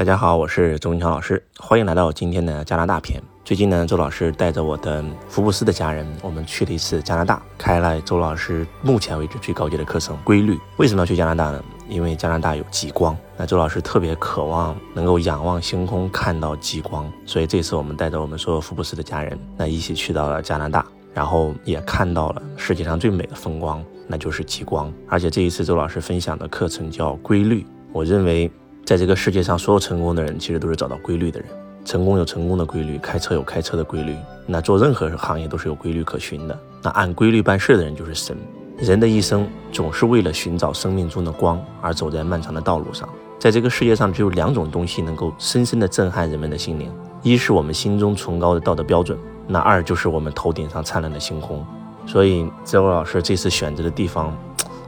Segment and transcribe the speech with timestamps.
[0.00, 3.22] 大家好，我是周文强老师，欢迎来到今天的加拿大篇。
[3.44, 10.58] 最近呢，周老师带着我的福布斯的家人，我们去了一次加拿大，开了周老师目前为止最高级的课程——规律。
[10.78, 11.62] 为什么要去加拿大呢？
[11.86, 20.82] 因为加拿大有极光，那周老师特别渴望能够仰望星空，看到极光，所以这次我们带着我们所有福布斯的家人，那一起去到了加拿大，
[21.12, 24.90] 然后也看到了世界上最美的风光，那就是极光。
[25.10, 28.50] 而且这一次周老师分享的课程叫规律，我认为。
[28.84, 31.48] 在这个世界上，所有成功的人其实都是找到规律的人。
[31.84, 34.14] 成功有成功的规律，开车有开车的规律。
[34.46, 36.58] 那做任何行业都是有规律可循的。
[36.82, 38.36] 那按规律办事的人就是神。
[38.78, 43.08] 人的一生总是为了寻找生命中的光而走在漫长的道路上。
[43.38, 49.16] 在这个世界上，只有两种东西能够深深地震撼人们的心灵：一是我们心中崇高的道德标准；
[49.46, 51.64] 那二就是我们头顶上灿烂的星空。
[52.06, 54.36] 所以，周老师这次选择的地方，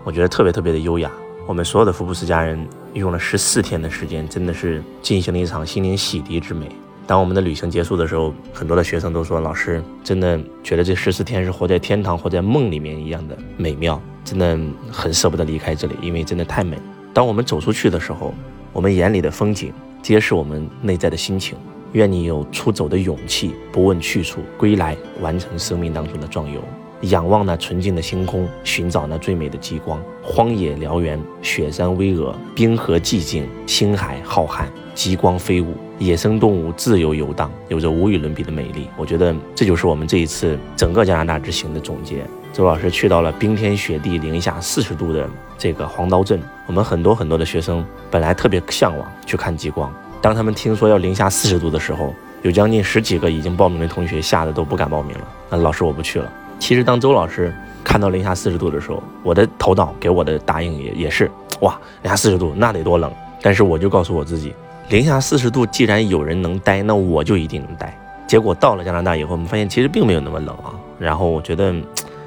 [0.04, 1.10] 我觉得特别特别的优雅。
[1.52, 6.66] 我们所有的福布斯家人用了十四天的时间，真的是进行了一场心灵洗涤之美。
[7.06, 14.58] 当我们的旅行结束的时候，很多的学生都说：“老师，真的觉得这十四天是活在天堂、活在梦里面一样的美妙，真的
[14.90, 16.78] 很舍不得离开这里，因为真的太美。”
[17.12, 18.32] 当我们走出去的时候，
[18.72, 21.58] 我们眼里的风景皆是我们内在的心情。
[21.92, 26.64] 愿你有出走的勇气，不问去处，归来完成生命当中的壮游。
[27.02, 30.00] 仰望那纯净的星空，寻找那最美的极光。
[30.22, 34.64] 荒野辽原，雪山巍峨，冰河寂静，星海浩瀚，
[34.94, 38.86] 极光飞舞，野生动物自由游荡，有着无与伦比的美丽。
[38.96, 42.24] 我觉得这就是我们这一次整个加拿大之行的总结。
[42.52, 55.28] 周老师去到了冰天雪地、零下四十度的这个黄刀镇，我们很多很多的学生本来特别向往去看极光，当他们听说要零下四十度的时候，有将近十几个已经报名的同学吓得都不敢报名了。
[55.50, 56.30] 那老师我不去了。
[56.62, 63.12] 其实，当周老师看到零下四十度的时候，我的头脑给我的答应也也是哇，零下四十度那得多冷。
[63.42, 64.54] 但是我就告诉我自己，
[64.88, 67.98] 零下四十度既然有人能待，那我就一定能待。
[68.28, 70.70] 结果到了加拿大以后，我们发现其实并没有那么冷啊。
[71.00, 71.74] 然后我觉得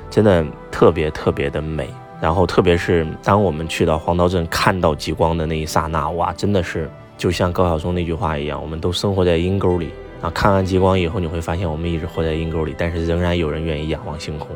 [0.09, 1.89] 真的特别特别的美。
[2.19, 9.91] 然后特别是当我们去到黄刀镇看到极光的那一刹那，哇，真的是就像高晓松那句话一样，我们都生活在阴沟里。
[10.21, 14.49] 啊，看完极光以后，你会发现我们一直活在阴沟里，但是仍然有人愿意仰望星空，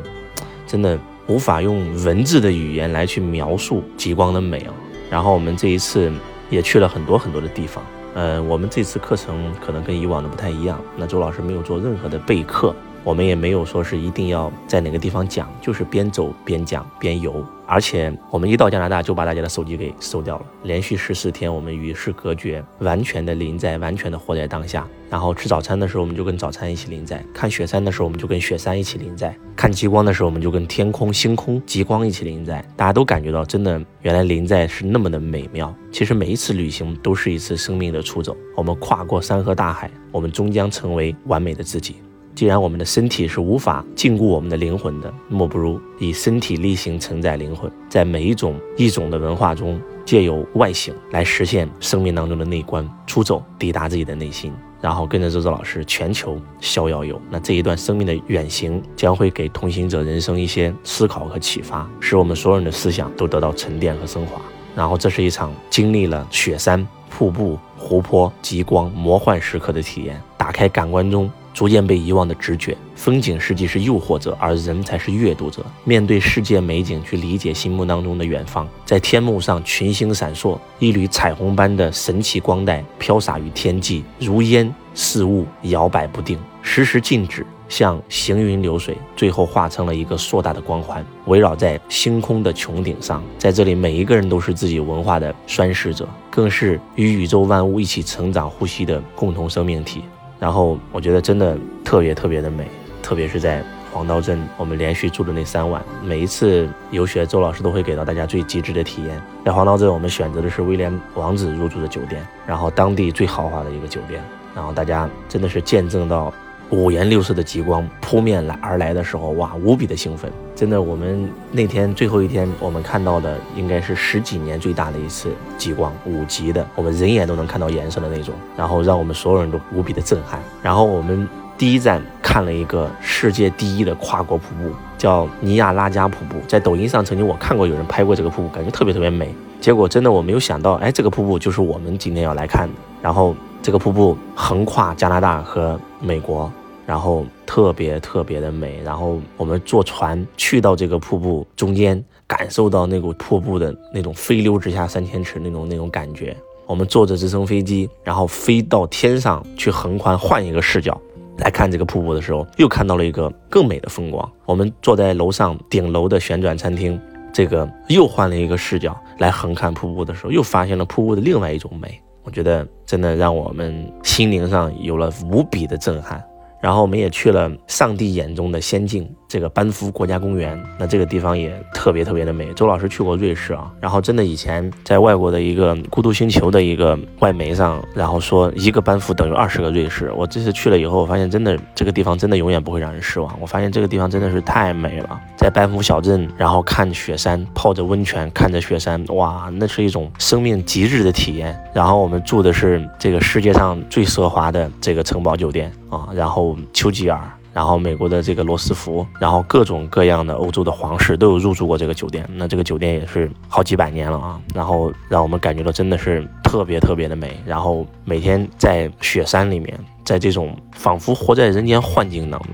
[0.66, 4.74] 真的无法用文字的语言来去描述极光的美啊。
[5.10, 6.10] 然后我们这一次
[6.48, 7.84] 也去了很多很多的地方，
[8.14, 12.74] 呃，我们这次课程可能跟以往的不太一样，那周老师没有做任何的备课。
[13.02, 17.44] 我们也没有说是一定要在哪个地方讲，就是边走边讲边游。
[17.66, 24.86] 而且我们一到加拿大就把大家的手机给收掉了，连续十四天我们与世隔绝，完全的临在，完全的活在当下。
[25.08, 32.64] 然后吃早餐的时候我们就跟早餐一起临在，看雪山的时候我们就跟雪山一起临在，看极光的时候我们就跟天空、星空、极光一起临在。
[32.76, 35.72] 大家都感觉到真的，原来临在是那么的美妙。
[35.92, 41.96] 其实每一次旅行都是一次生命的出走，我们跨过山河大海，我们终将成为完美的自己。
[42.40, 57.20] 既然我们的身体是无法禁锢我们的灵魂的，莫不如以身体力行承载灵魂，在每一种异种的文化中，借由外形来实现生命当中的内观，出走，抵达自己的内心，然后跟着周周老师全球逍遥游。
[57.28, 64.40] 那这一段生命的远行将会给同行者人生一些思考和启发，使我们所有人的思想都得到沉淀和升华。
[64.74, 71.30] 然后这是一场经历了雪山、瀑布、湖泊、极光魔幻时刻的体验，打开感官中。
[71.52, 75.64] 逐渐被遗忘的直觉，风景实际是诱惑者，而人才是阅读者。
[75.84, 78.66] 面对世界美景，去理解心目当中的远方。
[78.84, 93.22] 在天幕上，群星闪烁，一缕彩虹般的神奇光带飘洒于天际，如烟似雾，摇摆不定，时时静止，像行云流水，最后化成了一个硕大的光环，围绕在星空的穹顶上。
[93.38, 100.02] 在这里，每一个人都是自己文化的宣誓者，更是与宇宙万物一起成长、呼吸的共同生命体。
[100.40, 102.66] 然后我觉得真的特别特别的美，
[103.02, 103.62] 特别是在
[103.92, 109.22] 黄刀镇，我们连续住的那三晚，每一次游学，周老师都会给到大家最极致的体验。
[109.44, 114.20] 在黄刀镇，我们选择的是威廉王子入住的酒店，然后当地最豪华的一个酒店，
[114.54, 116.32] 然后大家真的是见证到。
[116.70, 120.30] 五颜六色的极光扑面来而来的时候，哇，无比的兴奋！
[120.54, 130.40] 真的，我们那天最后一天，我们看到的应该是十几年最大的一次极光，五级的，我们人眼都能看到颜色的那种，然后让我们所有人都无比的震撼。
[130.62, 131.28] 然后我们
[131.58, 139.34] 第一站看了一个世界第一的跨国瀑布，叫尼亚拉加瀑布，在抖音上曾经我看过有人拍过这个瀑布，感觉特别特别美。
[139.60, 142.74] 结果真的我没有想到，哎，这个瀑布就是我们今天要来看的。
[143.02, 146.50] 然后这个瀑布横跨加拿大和美国。
[146.90, 161.00] 然后特别特别的美，然后我们坐船去到这个瀑布中间，感受到那股瀑布的那种飞流直下三千尺那种那种感觉，我们坐着直升飞机，然后飞到天上去横宽换一个视角
[161.38, 164.28] 来看这个瀑布的时候，又看到了一个更美的风光。
[164.44, 167.00] 我们坐在楼上顶楼的旋转餐厅，
[167.32, 172.02] 这个又换了一个视角来横看瀑布的时候，又发现了瀑布的另外一种美。
[172.24, 176.20] 我觉得真的让我们心灵上有了无比的震撼。
[176.60, 180.60] 然后我们也去了上帝眼中的仙境，这个班夫国家公园。
[180.76, 182.52] 那这个地方也特别特别的美。
[182.54, 190.10] 周老师去过瑞士啊，然后真的以前在外国的一个孤独星球的一个外媒上，然后说一个班夫等于二十个瑞士。
[190.16, 193.32] 我这次去了以后，我发现真的这个地方真的永远不会让人失望。
[193.40, 201.56] 我发现这个地方真的是太美了，在班夫小镇，然后看雪山，泡着温泉，看着雪山，哇，那是一种生命极致的体验。
[201.72, 206.56] 然后我们住的是这个世界上最奢华的这个城堡酒店啊，然后。
[206.72, 207.20] 丘吉尔，
[207.52, 212.24] 然后美国的这个罗斯福，然后各种各样的欧洲的皇室都有入住过这个酒店。
[212.34, 217.36] 那这个酒店也是好几百年了啊，然后让我们感觉到真的是特别特别的美。
[217.44, 222.50] 然后每天在雪山里面，在这种仿佛活在人间幻境当中，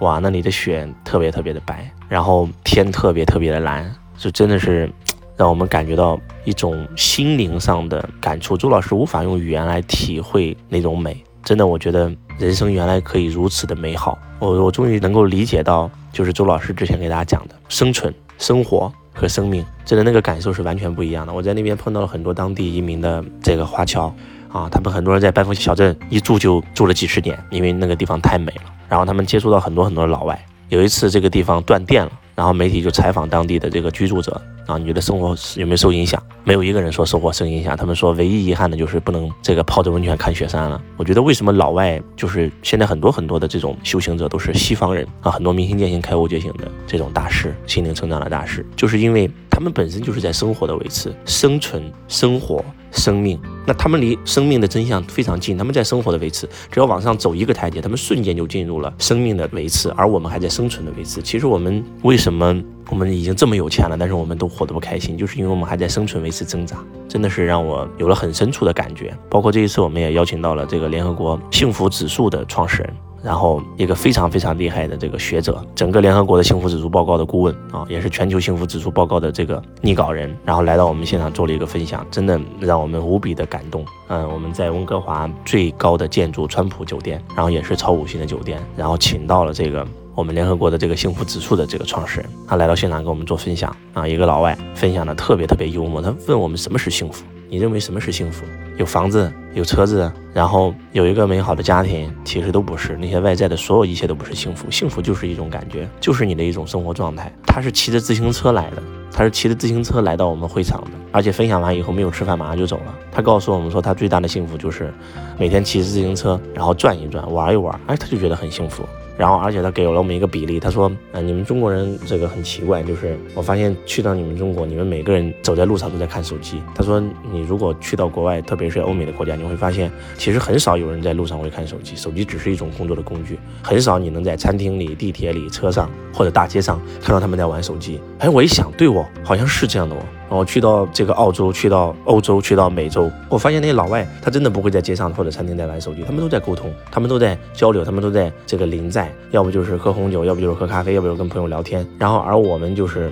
[0.00, 4.90] 哇，那里的雪特别特别的白，然后天特别特别的蓝，就真的是
[5.36, 8.56] 让我们感觉到一种心灵上的感触。
[8.56, 11.22] 周老师无法用语言来体会那种美。
[11.42, 14.18] 真的，我觉得人生原来可以如此的美好。
[14.38, 21.32] 我我终于能够理解到，就是周老师之前给大家讲的生存、生活和生命，真的那个感受是完全不一样的。
[21.32, 24.14] 我在那边碰到了很多当地移民的这个华侨
[24.52, 28.72] 啊，他们很多人在班夫小镇一住就住了几十年，因为那个地方太美了。
[28.88, 30.38] 然后他们接触到很多很多的老外。
[30.68, 32.12] 有一次这个地方断电了。
[32.36, 34.40] 然后媒体就采访当地的这个居住者
[34.70, 36.22] 啊，你觉得生活有没有受影响？
[36.44, 37.76] 没有一个人说生活受影响。
[37.76, 40.80] 他们说唯一遗憾的就是不能这个泡着温泉看雪山了。
[40.96, 52.64] 我觉得为什么老外就是现在很多很多的这种修行者都是西方人啊，很多明心见性、开悟觉醒的这种大师、心灵成长的大师，就是因为他们本身就是在生活的维持、生存、生活。
[52.92, 61.22] 生命，那他们离生命的真相非常近，他们在生活的维持，只要往上走一个台阶，他们瞬间就进入了生命的维持，而我们还在生存的维持。
[61.22, 66.76] 其实我们为什么我们已经这么有钱了，但是我们都活得不开心，就是因为我们还在生存维持挣扎，
[67.08, 69.16] 真的是让我有了很深处的感觉。
[69.28, 72.94] 包括这一次，我们也邀请到了这个联合国幸福指数的创始人。
[73.22, 83.84] 然后一个非常非常厉害的这个学者，整个联合国的幸福指数报告的顾问啊，也是全球幸福指数报告的这个拟稿人，然后来到我们现场做了一个分享，真的让我们无比的感动。
[84.08, 97.24] 嗯，我们在温哥华最高的建筑川普酒店，然后也是超五星的酒店，然后请到了这个我们联合国的这个幸福指数的这个创始人，他来到现场跟我们做分享啊，一个老外分享的特别特别幽默，他问我们什么是幸福。
[97.48, 98.44] 你认为什么是幸福？
[98.76, 104.70] 有房子，有车子，然后有一个美好的家庭，其实都不是那些外在的所有一切都不是幸福。
[104.70, 107.32] 幸福就是一种感觉，就是你的一种生活状态。
[107.44, 112.94] 他是骑着自行车来的，他是骑着自行车来到我们会场的，而且分享完以后没有吃饭，马上就走了。
[113.10, 114.94] 他告诉我们说，他最大的幸福就是
[115.36, 118.84] 每天骑着自行车，然后转一转，玩一玩，哎，他就觉得很幸福。
[119.20, 126.98] 然后，而且他给了我们一个比例，他说：“啊，你们中国人这个很奇怪，就是我发现去到你们中国，你们每个人走在路上都在看手机。”他说
[127.30, 139.98] ：“你如果去到国外，特别是欧美的国家，你会发现其实很少有人在路上会看手机，手机只是一种工作的工具，很少你能在餐厅里、地铁里、车上或者大街上看到他们在玩手机。”哎，我一想，对哦，好像是这样的哦。
[140.30, 151.86] 我去到这个澳洲，去到欧洲，去到美洲，我发现那些老外他真的不会在街上或者餐厅在玩手机，他们都在沟通，他们都在交流，他们都在这个临在，要不就是喝红酒，要不就是喝咖啡，要不就跟朋友聊天。
[151.98, 153.10] 然后而我们就是，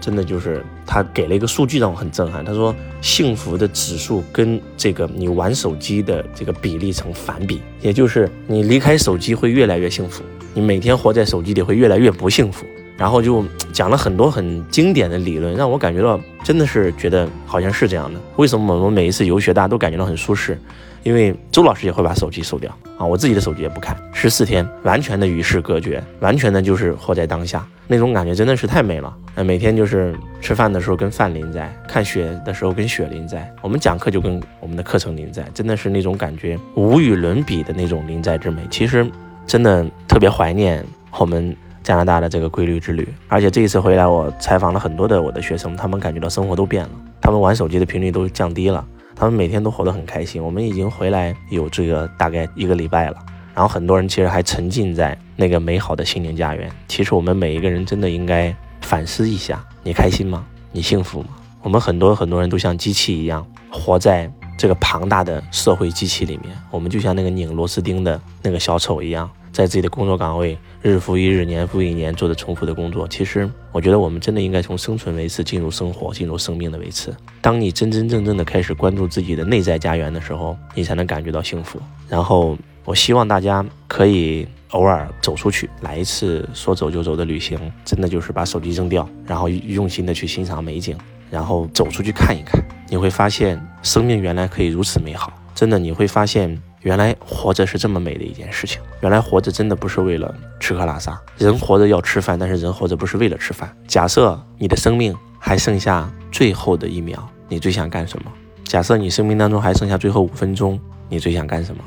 [0.00, 10.22] 真的就是他给了一个数据让我很震撼，他说幸福的指数跟这个你玩手机的这个比例成反比，也就是你离开手机会越来越幸福，
[10.54, 12.64] 你每天活在手机里会越来越不幸福。
[13.00, 13.42] 然后就
[13.72, 18.20] 讲了很多很经典的理论，让我感觉到真的是觉得好像是这样的。
[18.36, 20.58] 为什么我们每一次游学大家都感觉到很舒适？
[21.02, 29.10] 因为周老师也会把手机收掉啊，我自己的手机也不看，十四天完全的与世隔绝，完全的就是活在当下，那种感觉真的是太美了。
[29.34, 38.60] 那，每天就是吃饭的时候跟饭临在，看雪的时候跟雪临在，我们讲课就跟我们的课程临在，真的是那种感觉无与伦比的那种临在之美。
[38.70, 39.10] 其实
[39.46, 40.84] 真的特别怀念
[41.18, 41.56] 我们。
[41.82, 50.42] 加拿大的这个规律之旅，而且这一次回来，我采访了很多的我的学生，他们感觉到生活都变了，他们玩手机的频率都降低了，他们每天都活得很开心。
[50.42, 53.16] 我们已经回来有这个大概一个礼拜了，
[53.54, 56.70] 然后很多人其实还沉浸在那个美好的心灵家园。
[56.86, 60.44] 其实我们每一个人真的应该反思一下：你开心吗？
[60.72, 61.28] 你幸福吗？
[61.62, 69.28] 我们很多很多人都像机器一样，活在这个庞大的社会机器里面，我们就像那个拧螺丝钉的那个小丑一样。
[69.52, 73.06] 在自己的工作岗位日复一日、年复一年做着重复的工作。
[73.08, 77.14] 其实，我觉得我们真的应该从生存维持进入生活，进入生命的维持。
[77.40, 81.80] 当你真真正正的开始关注自己的内在家园的时候，你才能感觉到幸福。
[82.08, 87.58] 然后，我希望大家可以偶尔走出去，来一次说走就走的旅行。
[87.84, 90.96] 真的就是把手机扔掉，然后用心的去欣赏美景，
[91.30, 95.32] 然后走出去看一看，你会发现生命原来可以如此美好。
[95.60, 96.58] 真的，你会发现。
[96.80, 98.80] 原来活着是这么美的一件事情。
[99.02, 101.20] 原来活着真的不是为了吃喝拉撒。
[101.36, 103.70] 人活着要吃饭，但是人活着不是为了吃饭。
[103.86, 108.32] 假设你的生命还剩下最后的一秒，你最想干什么？
[108.64, 111.84] 假设你生命当中还剩下最后五分钟，你最想干什么？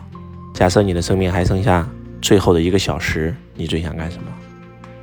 [0.53, 1.89] 假设你的生命还剩下
[2.22, 4.25] 最后的一个小时，你最想干什么？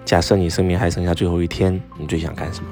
[0.05, 2.71] 假设你生命还剩下最后一天，你最想干什么？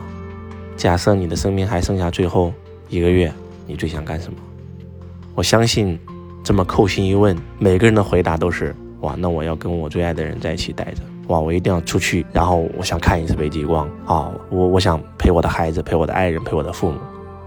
[0.77, 2.53] 假设你的生命还剩下最后
[2.89, 3.33] 一个月，
[3.67, 4.39] 你最想干什么？
[5.39, 5.97] 我相信。
[6.45, 16.97] 这么扣心一问，每个人的回答都是哇，那我要跟我最爱的人在一起待着，哇，我一定要出去，然后我想看一次北极光啊，我我想陪我的孩子，陪我的爱人，陪我的父母。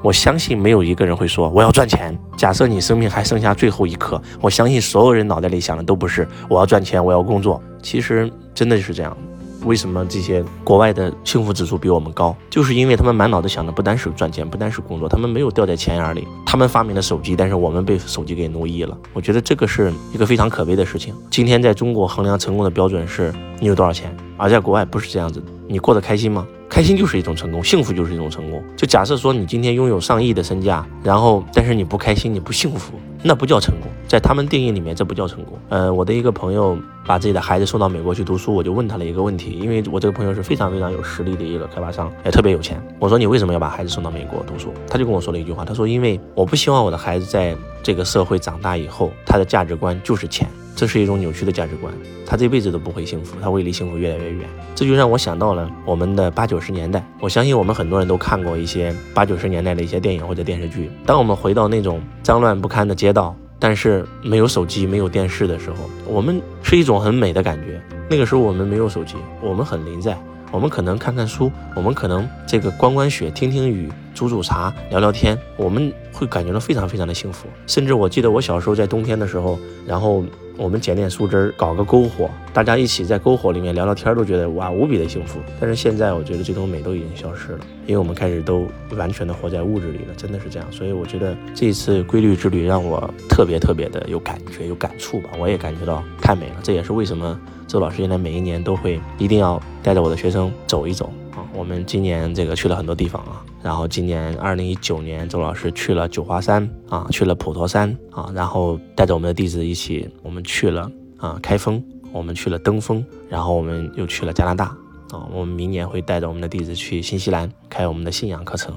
[0.04, 2.16] 我相信没有一个人会说我要赚钱。
[2.38, 7.60] 假设你生命还剩下最后一刻，我相信所有人脑袋里想的都不是我要赚钱，我要工作。
[7.82, 9.18] 其实真的就是这样。
[9.64, 12.36] 为什么这些国外的幸福指数比我们高？
[12.50, 16.28] 就是因为他们满脑子想的不单是赚钱，不单是工作，他们没有掉在钱眼里。
[16.46, 18.98] 他们发明了手机，但是我们被手机给奴役了。
[19.14, 21.14] 我觉得这个是一个非常可悲的事情。
[21.30, 25.42] 今天在中国衡量成功的标准是你有多少钱，而在国外不是这样子。
[25.68, 26.46] 你过得开心吗？
[26.68, 28.64] 开心就是一种成功，幸福就是一种成功。
[28.76, 32.94] 就假设说你今天拥有上亿的身价，然后但是你不开心，你不幸福。
[33.24, 35.58] 那不叫成功，在他们定义里面，这不叫成功。
[35.70, 42.82] 呃，我的一个朋友把自己的孩子送到美国去读书，我就问他了一个问题，因为我这个朋友是非常非常有实力的一个开发商，也特别有钱。
[43.00, 44.74] 我说你为什么要把孩子送到美国读书？
[44.90, 50.50] 他就跟我说了一句话，他说因为我不希望我的孩子在这个社会长大以后，他的价值观就是钱。
[50.76, 51.94] 这是一种扭曲的价值观，
[52.26, 54.50] 他这辈子都不会幸福，他会离幸福越来越远。
[54.74, 57.04] 这就让我想到了我们的八九十年代。
[57.20, 60.90] 我相信我们很多人都看过一些八九十年代的一些电影或者电视剧。
[61.06, 67.80] 当我们回到那种脏乱不堪的街道，但是没有手机、没有电视的时候，我们是一种很美的感觉。
[68.10, 70.18] 那个时候我们没有手机，我们很临在。
[70.52, 77.48] 我们可能看看书，我们可能这个观观雪、听听雨、煮煮茶、聊聊天，我们会感觉到非常非常的幸福。
[77.68, 80.24] 甚至我记得我小时候在冬天的时候，然后
[80.58, 85.40] 我们捡点树枝，搞个篝火，大家一起在篝火里面聊聊天，都觉得哇无比的幸福。
[85.60, 90.72] 但是现在我觉得这种美都已经消失了，因为我们开始都完全的活在物质里了，真的是这样。
[90.72, 96.56] 所以我觉得这次规律之旅让我特别特别的有感觉、有感触吧，我也感觉到太美了。
[96.62, 97.40] 这也是为什么。
[97.68, 101.40] 周老师现在每一年都会一定要带着我的学生走一走啊。
[101.54, 114.66] 我们今年这个去了很多地方啊，然后今年二零一九年，周老师去了九华山啊，去了普陀山啊，然后带着我们的弟子一起，我们去了啊开封，我们去了登封，然后我们又去了加拿大
[115.12, 115.28] 啊。
[115.32, 118.74] 我们明年会带着我们的弟子去新西兰开我们的信仰课程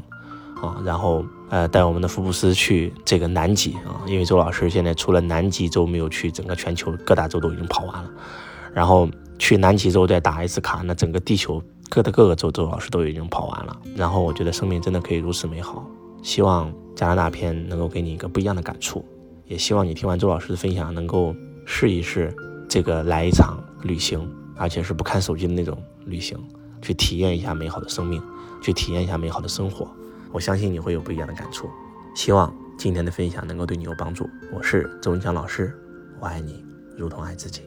[0.60, 8.10] 啊，然后呃带我们的福布斯去这个南极啊，因为周老师现在除了南极洲没有去，整个全球各大洲都已经跑完了。
[8.74, 13.80] 然后去南极洲再打一次卡，那整个地球各的各个州，周老师都已经跑完了。
[13.94, 15.88] 然后我觉得生命真的可以如此美好，
[16.22, 19.04] 希望加拿大篇能够给你一个不一样的感触，
[19.46, 22.34] 也希望你听完周老师的分享能够试一试
[22.68, 25.76] 这个来一场旅行，而且是不看手机的那种
[26.06, 26.38] 旅行，
[26.82, 28.20] 去体验一下美好的生命，
[28.62, 29.86] 去体验一下美好的生活。
[30.32, 31.68] 我相信你会有不一样的感触。
[32.16, 34.28] 希望今天的分享能够对你有帮助。
[34.52, 35.72] 我是周文强老师，
[36.20, 36.64] 我爱你，
[36.96, 37.62] 如同爱自己。